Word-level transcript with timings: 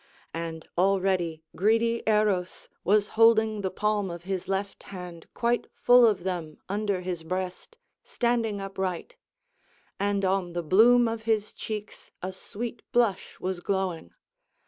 And 0.33 0.67
already 0.79 1.43
greedy 1.55 2.01
Eros 2.07 2.69
was 2.83 3.09
holding 3.09 3.61
the 3.61 3.69
palm 3.69 4.09
of 4.09 4.23
his 4.23 4.47
left 4.47 4.81
hand 4.89 5.27
quite 5.35 5.67
full 5.75 6.07
of 6.07 6.23
them 6.23 6.57
under 6.67 7.01
his 7.01 7.21
breast, 7.21 7.77
standing 8.03 8.59
upright; 8.59 9.15
and 9.99 10.25
on 10.25 10.53
the 10.53 10.63
bloom 10.63 11.07
of 11.07 11.21
his 11.29 11.53
cheeks 11.53 12.09
a 12.19 12.33
sweet 12.33 12.81
blush 12.91 13.39
was 13.39 13.59
glowing. 13.59 14.09